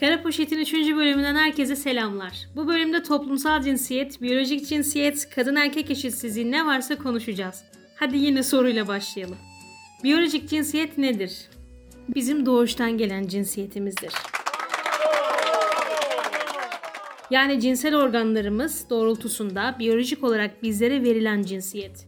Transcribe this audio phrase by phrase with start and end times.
[0.00, 0.72] Kara Poşet'in 3.
[0.72, 2.48] bölümünden herkese selamlar.
[2.56, 7.64] Bu bölümde toplumsal cinsiyet, biyolojik cinsiyet, kadın erkek eşitsizliği ne varsa konuşacağız.
[7.94, 9.36] Hadi yine soruyla başlayalım.
[10.04, 11.48] Biyolojik cinsiyet nedir?
[12.14, 14.12] Bizim doğuştan gelen cinsiyetimizdir.
[17.30, 22.06] Yani cinsel organlarımız doğrultusunda biyolojik olarak bizlere verilen cinsiyet.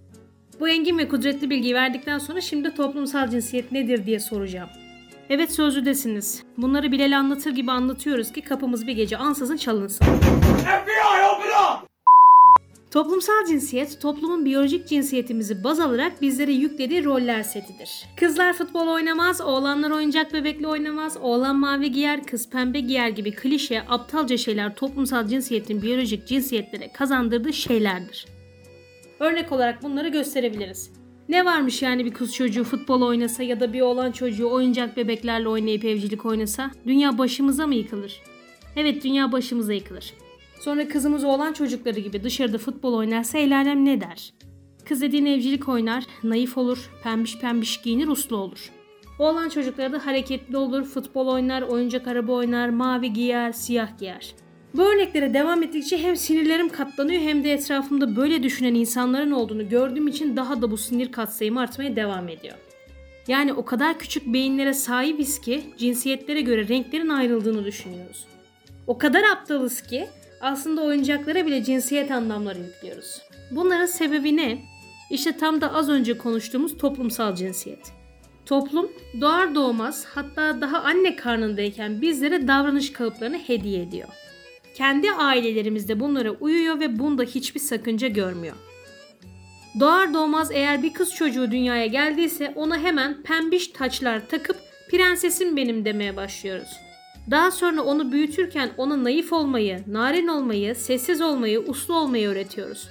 [0.61, 4.68] Bu engin ve kudretli bilgiyi verdikten sonra şimdi toplumsal cinsiyet nedir diye soracağım.
[5.30, 6.42] Evet sözlüdesiniz.
[6.56, 10.04] Bunları Bilal'e anlatır gibi anlatıyoruz ki kapımız bir gece ansızın çalınsın.
[10.04, 11.88] FBI open up!
[12.91, 18.06] Toplumsal cinsiyet, toplumun biyolojik cinsiyetimizi baz alarak bizlere yüklediği roller setidir.
[18.16, 23.82] Kızlar futbol oynamaz, oğlanlar oyuncak bebekle oynamaz, oğlan mavi giyer, kız pembe giyer gibi klişe,
[23.88, 28.26] aptalca şeyler toplumsal cinsiyetin biyolojik cinsiyetlere kazandırdığı şeylerdir.
[29.20, 30.98] Örnek olarak bunları gösterebiliriz.
[31.28, 35.48] Ne varmış yani bir kız çocuğu futbol oynasa ya da bir oğlan çocuğu oyuncak bebeklerle
[35.48, 36.70] oynayıp evcilik oynasa?
[36.87, 38.23] Dünya başımıza mı yıkılır?
[38.77, 40.14] Evet dünya başımıza yıkılır.
[40.60, 44.32] Sonra kızımız oğlan çocukları gibi dışarıda futbol oynarsa el alem ne der?
[44.84, 48.71] Kız dediğin evcilik oynar, naif olur, pembiş pembiş giyinir, uslu olur.
[49.18, 54.34] Oğlan çocukları da hareketli olur, futbol oynar, oyuncak araba oynar, mavi giyer, siyah giyer.
[54.74, 60.09] Bu örneklere devam ettikçe hem sinirlerim katlanıyor hem de etrafımda böyle düşünen insanların olduğunu gördüğüm
[60.09, 62.55] için daha da bu sinir katsayımı artmaya devam ediyor.
[63.29, 68.27] Yani o kadar küçük beyinlere sahibiz ki cinsiyetlere göre renklerin ayrıldığını düşünüyoruz.
[68.87, 70.09] O kadar aptalız ki
[70.41, 73.22] aslında oyuncaklara bile cinsiyet anlamları yüklüyoruz.
[73.50, 74.59] Bunların sebebi ne?
[75.11, 77.93] İşte tam da az önce konuştuğumuz toplumsal cinsiyet.
[78.47, 84.09] Toplum doğar doğmaz hatta daha anne karnındayken bizlere davranış kalıplarını hediye ediyor.
[84.78, 88.56] Kendi ailelerimiz de bunlara uyuyor ve bunda hiçbir sakınca görmüyor.
[89.81, 94.56] Doğar doğmaz eğer bir kız çocuğu dünyaya geldiyse ona hemen pembiş taçlar takıp
[94.91, 96.69] prensesim benim demeye başlıyoruz.
[97.31, 102.88] Daha sonra onu büyütürken ona naif olmayı, narin olmayı, sessiz olmayı, uslu olmayı öğretiyoruz.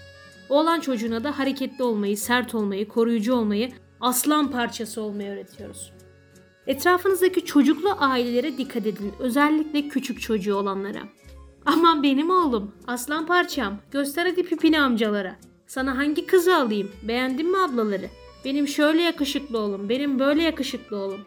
[0.50, 5.94] Oğlan çocuğuna da hareketli olmayı, sert olmayı, koruyucu olmayı, aslan parçası olmayı öğretiyoruz.
[6.68, 9.14] Etrafınızdaki çocuklu ailelere dikkat edin.
[9.20, 11.02] Özellikle küçük çocuğu olanlara.
[11.68, 13.78] Aman benim oğlum, aslan parçam.
[13.92, 15.36] Göster hadi pipini amcalara.
[15.68, 16.92] Sana hangi kızı alayım?
[17.04, 18.10] Beğendin mi ablaları?
[18.46, 21.20] Benim şöyle yakışıklı oğlum, benim böyle yakışıklı oğlum.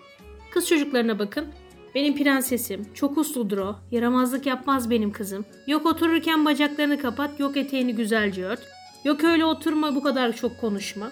[0.50, 1.46] Kız çocuklarına bakın.
[1.94, 3.76] Benim prensesim, çok usludur o.
[3.90, 5.44] Yaramazlık yapmaz benim kızım.
[5.66, 8.60] Yok otururken bacaklarını kapat, yok eteğini güzelce ört.
[9.04, 11.10] Yok öyle oturma, bu kadar çok konuşma.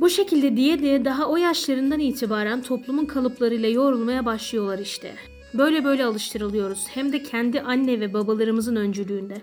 [0.00, 5.14] Bu şekilde diye diye daha o yaşlarından itibaren toplumun kalıplarıyla yoğrulmaya başlıyorlar işte.
[5.54, 9.36] Böyle böyle alıştırılıyoruz hem de kendi anne ve babalarımızın öncülüğünde.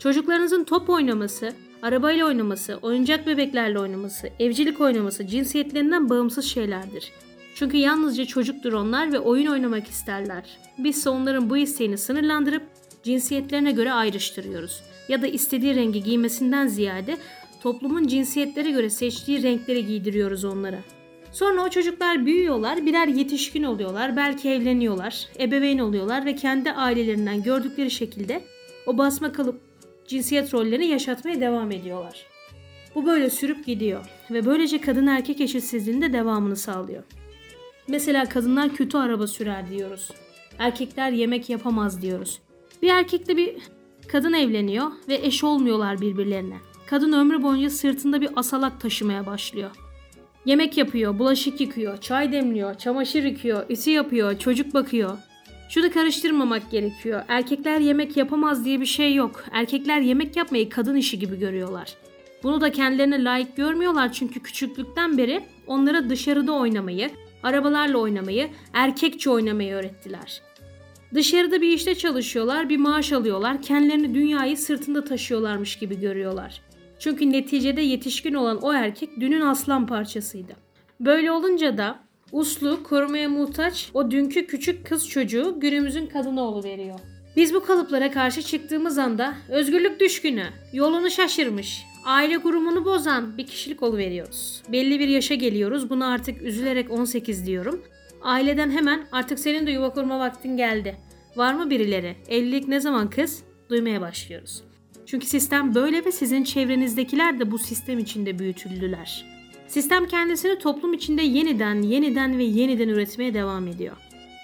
[0.00, 7.12] Çocuklarınızın top oynaması, arabayla oynaması, oyuncak bebeklerle oynaması, evcilik oynaması cinsiyetlerinden bağımsız şeylerdir.
[7.54, 10.58] Çünkü yalnızca çocuktur onlar ve oyun oynamak isterler.
[10.78, 12.62] Bizse onların bu isteğini sınırlandırıp
[13.02, 14.82] cinsiyetlerine göre ayrıştırıyoruz.
[15.08, 17.16] Ya da istediği rengi giymesinden ziyade
[17.62, 20.78] toplumun cinsiyetlere göre seçtiği renkleri giydiriyoruz onlara.
[21.32, 27.90] Sonra o çocuklar büyüyorlar, birer yetişkin oluyorlar, belki evleniyorlar, ebeveyn oluyorlar ve kendi ailelerinden gördükleri
[27.90, 28.44] şekilde
[28.86, 29.60] o basma kalıp
[30.06, 32.26] cinsiyet rollerini yaşatmaya devam ediyorlar.
[32.94, 37.02] Bu böyle sürüp gidiyor ve böylece kadın erkek eşitsizliğinin de devamını sağlıyor.
[37.88, 40.10] Mesela kadınlar kötü araba sürer diyoruz.
[40.58, 42.38] Erkekler yemek yapamaz diyoruz.
[42.82, 43.56] Bir erkekle bir
[44.08, 46.56] kadın evleniyor ve eş olmuyorlar birbirlerine.
[46.86, 49.70] Kadın ömrü boyunca sırtında bir asalak taşımaya başlıyor.
[50.48, 55.18] Yemek yapıyor, bulaşık yıkıyor, çay demliyor, çamaşır yıkıyor, ütü yapıyor, çocuk bakıyor.
[55.68, 57.22] Şunu karıştırmamak gerekiyor.
[57.28, 59.44] Erkekler yemek yapamaz diye bir şey yok.
[59.52, 61.94] Erkekler yemek yapmayı kadın işi gibi görüyorlar.
[62.42, 67.10] Bunu da kendilerine layık görmüyorlar çünkü küçüklükten beri onlara dışarıda oynamayı,
[67.42, 70.42] arabalarla oynamayı, erkekçe oynamayı öğrettiler.
[71.14, 76.60] Dışarıda bir işte çalışıyorlar, bir maaş alıyorlar, kendilerini dünyayı sırtında taşıyorlarmış gibi görüyorlar.
[76.98, 80.52] Çünkü neticede yetişkin olan o erkek dünün aslan parçasıydı.
[81.00, 81.98] Böyle olunca da
[82.32, 87.00] uslu, korumaya muhtaç o dünkü küçük kız çocuğu günümüzün kadını veriyor.
[87.36, 93.82] Biz bu kalıplara karşı çıktığımız anda özgürlük düşkünü, yolunu şaşırmış, aile grubunu bozan bir kişilik
[93.82, 94.62] veriyoruz.
[94.72, 95.90] Belli bir yaşa geliyoruz.
[95.90, 97.82] Bunu artık üzülerek 18 diyorum.
[98.22, 100.96] Aileden hemen artık senin de yuva kurma vaktin geldi.
[101.36, 102.16] Var mı birileri?
[102.28, 103.42] Evlilik ne zaman kız?
[103.70, 104.62] Duymaya başlıyoruz.
[105.10, 109.24] Çünkü sistem böyle ve sizin çevrenizdekiler de bu sistem içinde büyütüldüler.
[109.66, 113.96] Sistem kendisini toplum içinde yeniden, yeniden ve yeniden üretmeye devam ediyor.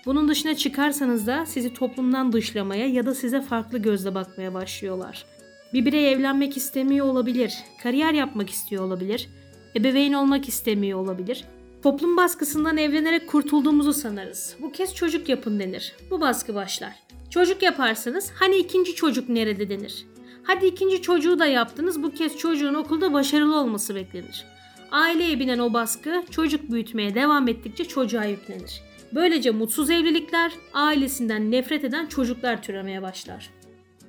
[0.07, 5.25] Bunun dışına çıkarsanız da sizi toplumdan dışlamaya ya da size farklı gözle bakmaya başlıyorlar.
[5.73, 9.29] Bir birey evlenmek istemiyor olabilir, kariyer yapmak istiyor olabilir,
[9.77, 11.45] ebeveyn olmak istemiyor olabilir.
[11.83, 14.57] Toplum baskısından evlenerek kurtulduğumuzu sanarız.
[14.63, 15.93] Bu kez çocuk yapın denir.
[16.11, 16.93] Bu baskı başlar.
[17.31, 20.07] Çocuk yaparsınız hani ikinci çocuk nerede denir.
[20.45, 24.45] Hadi ikinci çocuğu da yaptınız bu kez çocuğun okulda başarılı olması beklenir.
[24.91, 28.83] Aileye binen o baskı çocuk büyütmeye devam ettikçe çocuğa yüklenir.
[29.13, 33.51] Böylece mutsuz evlilikler, ailesinden nefret eden çocuklar türemeye başlar.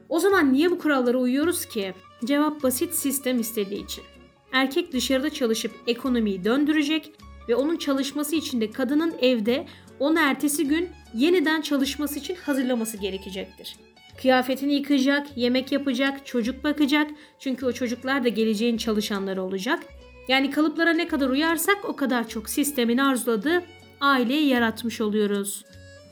[0.09, 1.93] O zaman niye bu kurallara uyuyoruz ki?
[2.25, 4.03] Cevap basit sistem istediği için.
[4.51, 7.11] Erkek dışarıda çalışıp ekonomiyi döndürecek
[7.49, 9.67] ve onun çalışması için de kadının evde
[9.99, 13.75] onu ertesi gün yeniden çalışması için hazırlaması gerekecektir.
[14.21, 17.12] Kıyafetini yıkayacak, yemek yapacak, çocuk bakacak.
[17.39, 19.79] Çünkü o çocuklar da geleceğin çalışanları olacak.
[20.27, 23.63] Yani kalıplara ne kadar uyarsak o kadar çok sistemin arzuladığı
[24.01, 25.65] aileyi yaratmış oluyoruz.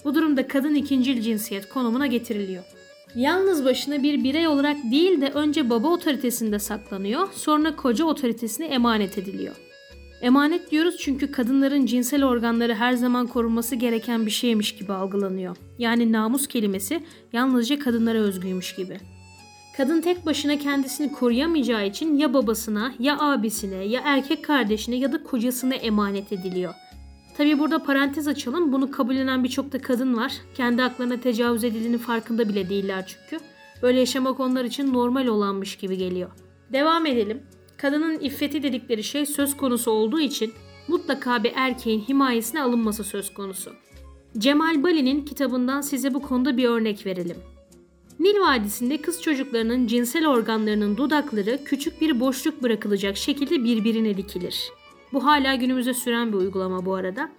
[0.05, 2.63] Bu durumda kadın ikincil cinsiyet konumuna getiriliyor.
[3.15, 9.17] Yalnız başına bir birey olarak değil de önce baba otoritesinde saklanıyor, sonra koca otoritesine emanet
[9.17, 9.56] ediliyor.
[10.23, 15.57] Emanet diyoruz çünkü kadınların cinsel organları her zaman korunması gereken bir şeymiş gibi algılanıyor.
[15.79, 17.03] Yani namus kelimesi
[17.33, 18.99] yalnızca kadınlara özgüymüş gibi.
[19.77, 25.23] Kadın tek başına kendisini koruyamayacağı için ya babasına, ya abisine, ya erkek kardeşine ya da
[25.23, 26.73] kocasına emanet ediliyor.
[27.37, 28.73] Tabi burada parantez açalım.
[28.73, 30.33] Bunu kabullenen birçok da kadın var.
[30.55, 33.45] Kendi haklarına tecavüz edildiğinin farkında bile değiller çünkü.
[33.81, 36.29] Böyle yaşamak onlar için normal olanmış gibi geliyor.
[36.73, 37.41] Devam edelim.
[37.77, 40.53] Kadının iffeti dedikleri şey söz konusu olduğu için
[40.87, 43.71] mutlaka bir erkeğin himayesine alınması söz konusu.
[44.37, 47.37] Cemal Bali'nin kitabından size bu konuda bir örnek verelim.
[48.19, 54.71] Nil Vadisi'nde kız çocuklarının cinsel organlarının dudakları küçük bir boşluk bırakılacak şekilde birbirine dikilir.
[55.13, 57.31] Bu hala günümüze süren bir uygulama bu arada.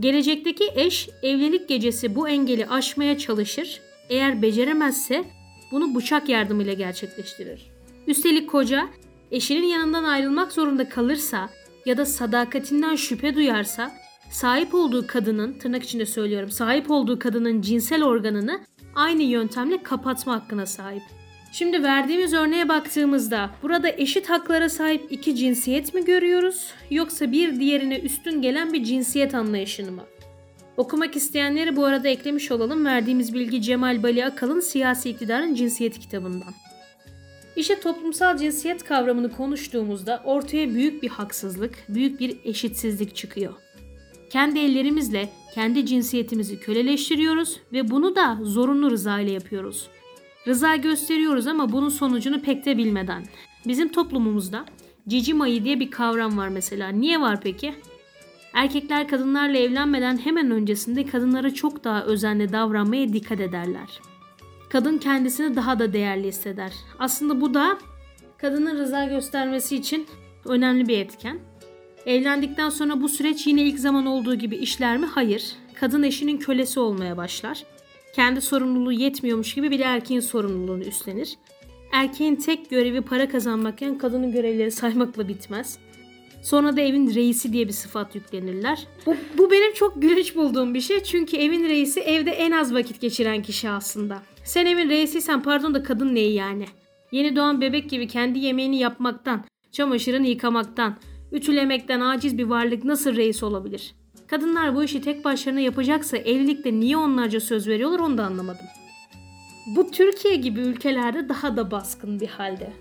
[0.00, 3.80] Gelecekteki eş evlilik gecesi bu engeli aşmaya çalışır.
[4.08, 5.24] Eğer beceremezse
[5.72, 7.70] bunu bıçak yardımıyla gerçekleştirir.
[8.06, 8.88] Üstelik koca
[9.32, 11.48] eşinin yanından ayrılmak zorunda kalırsa
[11.86, 13.92] ya da sadakatinden şüphe duyarsa
[14.30, 18.60] sahip olduğu kadının tırnak içinde söylüyorum sahip olduğu kadının cinsel organını
[18.94, 21.02] aynı yöntemle kapatma hakkına sahip.
[21.52, 27.98] Şimdi verdiğimiz örneğe baktığımızda burada eşit haklara sahip iki cinsiyet mi görüyoruz yoksa bir diğerine
[27.98, 30.02] üstün gelen bir cinsiyet anlayışını mı?
[30.76, 32.84] Okumak isteyenleri bu arada eklemiş olalım.
[32.84, 36.54] Verdiğimiz bilgi Cemal Bali Akal'ın Siyasi İktidarın Cinsiyeti kitabından.
[37.56, 43.54] İşte toplumsal cinsiyet kavramını konuştuğumuzda ortaya büyük bir haksızlık, büyük bir eşitsizlik çıkıyor.
[44.30, 49.88] Kendi ellerimizle kendi cinsiyetimizi köleleştiriyoruz ve bunu da zorunlu rıza ile yapıyoruz.
[50.46, 53.24] Rıza gösteriyoruz ama bunun sonucunu pek de bilmeden.
[53.66, 54.64] Bizim toplumumuzda
[55.08, 56.88] cici mayı diye bir kavram var mesela.
[56.88, 57.74] Niye var peki?
[58.54, 64.00] Erkekler kadınlarla evlenmeden hemen öncesinde kadınlara çok daha özenli davranmaya dikkat ederler.
[64.72, 66.72] Kadın kendisini daha da değerli hisseder.
[66.98, 67.78] Aslında bu da
[68.38, 70.06] kadının rıza göstermesi için
[70.44, 71.38] önemli bir etken.
[72.06, 75.06] Evlendikten sonra bu süreç yine ilk zaman olduğu gibi işler mi?
[75.06, 75.52] Hayır.
[75.74, 77.64] Kadın eşinin kölesi olmaya başlar.
[78.14, 81.34] Kendi sorumluluğu yetmiyormuş gibi bir erkeğin sorumluluğunu üstlenir.
[81.92, 85.78] Erkeğin tek görevi para kazanmakken kadının görevleri saymakla bitmez.
[86.42, 88.86] Sonra da evin reisi diye bir sıfat yüklenirler.
[89.06, 91.02] Bu, bu benim çok gülünç bulduğum bir şey.
[91.02, 94.22] Çünkü evin reisi evde en az vakit geçiren kişi aslında.
[94.44, 96.64] Sen evin reisiysen pardon da kadın neyi yani?
[97.12, 100.96] Yeni doğan bebek gibi kendi yemeğini yapmaktan, çamaşırını yıkamaktan,
[101.32, 103.94] ütülemekten aciz bir varlık nasıl reis olabilir?
[104.26, 108.66] Kadınlar bu işi tek başlarına yapacaksa evlilikte niye onlarca söz veriyorlar onu da anlamadım.
[109.66, 112.72] Bu Türkiye gibi ülkelerde daha da baskın bir halde.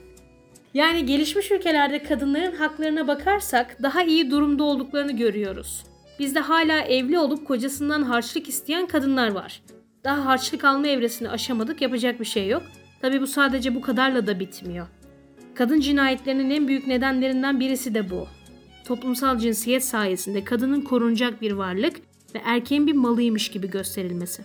[0.74, 5.84] Yani gelişmiş ülkelerde kadınların haklarına bakarsak daha iyi durumda olduklarını görüyoruz.
[6.20, 9.62] Bizde hala evli olup kocasından harçlık isteyen kadınlar var.
[10.04, 12.64] Daha harçlık alma evresini aşamadık yapacak bir şey yok.
[13.02, 14.88] Tabi bu sadece bu kadarla da bitmiyor.
[15.56, 18.28] Kadın cinayetlerinin en büyük nedenlerinden birisi de bu.
[18.86, 21.98] Toplumsal cinsiyet sayesinde kadının korunacak bir varlık
[22.36, 24.44] ve erkeğin bir malıymış gibi gösterilmesi.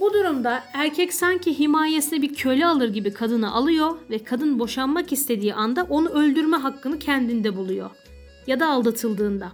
[0.00, 5.54] Bu durumda erkek sanki himayesine bir köle alır gibi kadını alıyor ve kadın boşanmak istediği
[5.54, 7.90] anda onu öldürme hakkını kendinde buluyor.
[8.46, 9.52] Ya da aldatıldığında.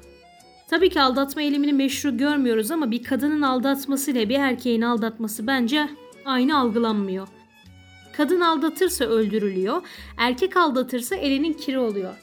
[0.70, 5.88] Tabii ki aldatma eylemini meşru görmüyoruz ama bir kadının aldatması ile bir erkeğin aldatması bence
[6.24, 7.28] aynı algılanmıyor.
[8.12, 9.82] Kadın aldatırsa öldürülüyor,
[10.16, 12.14] erkek aldatırsa elinin kiri oluyor.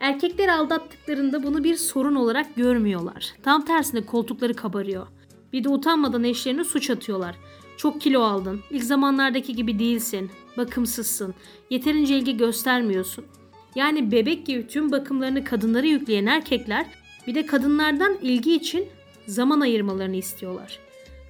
[0.00, 3.34] Erkekler aldattıklarında bunu bir sorun olarak görmüyorlar.
[3.42, 5.06] Tam tersine koltukları kabarıyor.
[5.52, 7.36] Bir de utanmadan eşlerine suç atıyorlar.
[7.76, 11.34] Çok kilo aldın, ilk zamanlardaki gibi değilsin, bakımsızsın,
[11.70, 13.24] yeterince ilgi göstermiyorsun.
[13.74, 16.86] Yani bebek gibi tüm bakımlarını kadınlara yükleyen erkekler
[17.26, 18.88] bir de kadınlardan ilgi için
[19.26, 20.78] zaman ayırmalarını istiyorlar.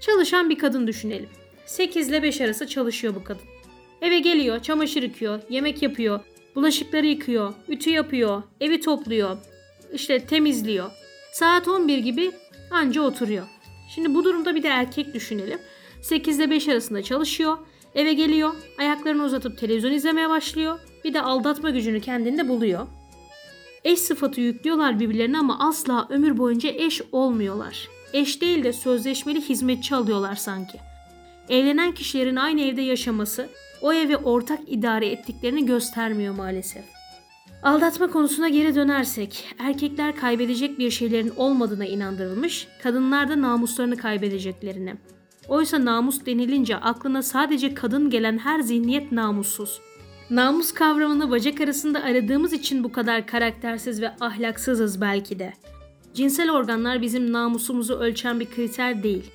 [0.01, 1.29] Çalışan bir kadın düşünelim.
[1.67, 3.43] 8 ile 5 arası çalışıyor bu kadın.
[4.03, 6.21] Eve geliyor, çamaşır yıkıyor, yemek yapıyor,
[6.55, 9.37] bulaşıkları yıkıyor, ütü yapıyor, evi topluyor.
[9.93, 10.91] işte temizliyor.
[11.33, 12.31] Saat 11 gibi
[12.71, 13.47] anca oturuyor.
[13.95, 15.59] Şimdi bu durumda bir de erkek düşünelim.
[16.03, 17.59] 8 ile 5 arasında çalışıyor.
[17.95, 18.55] Eve geliyor.
[18.79, 20.79] Ayaklarını uzatıp televizyon izlemeye başlıyor.
[21.05, 22.87] Bir de aldatma gücünü kendinde buluyor.
[23.87, 27.89] Eş sıfatı yüklüyorlar birbirlerine ama asla ömür boyunca eş olmuyorlar.
[28.13, 30.79] Eş değil de sözleşmeli hizmetçi alıyorlar sanki.
[31.49, 33.49] Evlenen kişilerin aynı evde yaşaması
[33.83, 36.85] o evi ortak idare ettiklerini göstermiyor maalesef.
[37.63, 44.95] Aldatma konusuna geri dönersek, erkekler kaybedecek bir şeylerin olmadığına inandırılmış, kadınlar da namuslarını kaybedeceklerini.
[45.49, 49.81] Oysa namus denilince aklına sadece kadın gelen her zihniyet namussuz.
[50.31, 55.53] Namus kavramını bacak arasında aradığımız için bu kadar karaktersiz ve ahlaksızız belki de.
[56.15, 59.31] Cinsel organlar bizim namusumuzu ölçen bir kriter değil.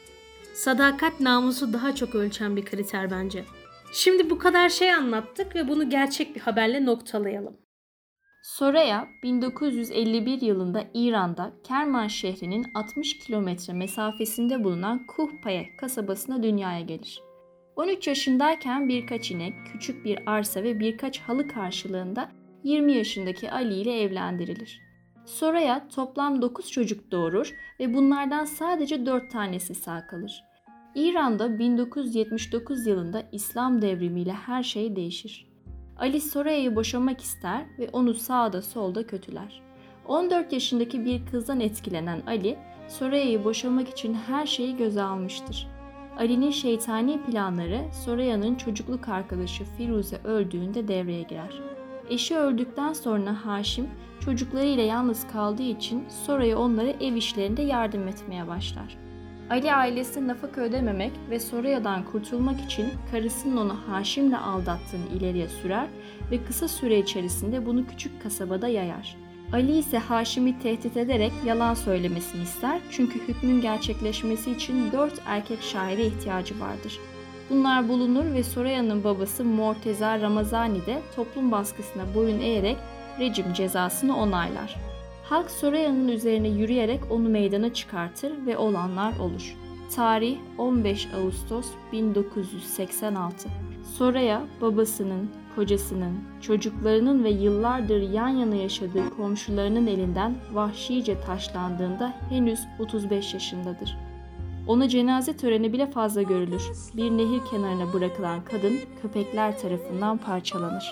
[0.54, 3.46] Sadakat namusu daha çok ölçen bir kriter bence.
[3.94, 7.58] Şimdi bu kadar şey anlattık ve bunu gerçek bir haberle noktalayalım.
[8.44, 17.31] Soraya 1951 yılında İran'da Kerman şehrinin 60 kilometre mesafesinde bulunan Kuhpaye kasabasına dünyaya gelir.
[17.75, 22.32] 13 yaşındayken birkaç inek, küçük bir arsa ve birkaç halı karşılığında
[22.63, 24.82] 20 yaşındaki Ali ile evlendirilir.
[25.25, 30.44] Soraya toplam 9 çocuk doğurur ve bunlardan sadece 4 tanesi sağ kalır.
[30.96, 35.48] İran'da 1979 yılında İslam devrimiyle her şey değişir.
[35.98, 39.62] Ali Soraya'yı boşamak ister ve onu sağda solda kötüler.
[40.08, 45.68] 14 yaşındaki bir kızdan etkilenen Ali, Soraya'yı boşamak için her şeyi göze almıştır.
[46.22, 51.62] Ali'nin şeytani planları Soraya'nın çocukluk arkadaşı Firuze öldüğünde devreye girer.
[52.10, 53.88] Eşi öldükten sonra Haşim
[54.20, 58.98] çocuklarıyla yalnız kaldığı için Soraya onlara ev işlerinde yardım etmeye başlar.
[59.50, 65.88] Ali ailesine nafaka ödememek ve Soraya'dan kurtulmak için karısının onu Haşim'le aldattığını ileriye sürer
[66.32, 69.18] ve kısa süre içerisinde bunu küçük kasabada yayar.
[69.53, 76.05] Ali ise Haşim'i tehdit ederek yalan söylemesini ister çünkü hükmün gerçekleşmesi için dört erkek şahide
[76.05, 77.00] ihtiyacı vardır.
[77.50, 82.77] Bunlar bulunur ve Soraya'nın babası Morteza Ramazani de toplum baskısına boyun eğerek
[83.20, 84.75] rejim cezasını onaylar.
[85.24, 89.55] Halk Soraya'nın üzerine yürüyerek onu meydana çıkartır ve olanlar olur.
[89.96, 93.50] Tarih 15 Ağustos 1986.
[93.98, 103.34] Soraya babasının, kocasının, çocuklarının ve yıllardır yan yana yaşadığı komşularının elinden vahşice taşlandığında henüz 35
[103.34, 103.98] yaşındadır.
[104.68, 106.64] Ona cenaze töreni bile fazla görülür.
[106.96, 110.92] Bir nehir kenarına bırakılan kadın köpekler tarafından parçalanır.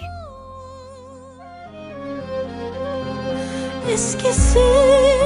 [3.91, 5.18] Eskisinden